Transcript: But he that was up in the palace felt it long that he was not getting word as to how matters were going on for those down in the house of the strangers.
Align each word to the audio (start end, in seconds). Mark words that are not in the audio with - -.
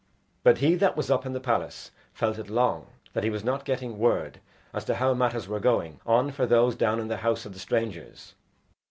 But 0.41 0.57
he 0.57 0.73
that 0.73 0.97
was 0.97 1.11
up 1.11 1.27
in 1.27 1.33
the 1.33 1.39
palace 1.39 1.91
felt 2.11 2.39
it 2.39 2.49
long 2.49 2.87
that 3.13 3.23
he 3.23 3.29
was 3.29 3.43
not 3.43 3.65
getting 3.65 3.99
word 3.99 4.39
as 4.73 4.83
to 4.85 4.95
how 4.95 5.13
matters 5.13 5.47
were 5.47 5.59
going 5.59 5.99
on 6.07 6.31
for 6.31 6.47
those 6.47 6.75
down 6.75 6.99
in 6.99 7.07
the 7.07 7.17
house 7.17 7.45
of 7.45 7.53
the 7.53 7.59
strangers. 7.59 8.33